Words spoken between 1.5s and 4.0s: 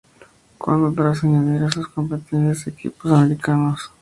a sus competencias equipos americanos.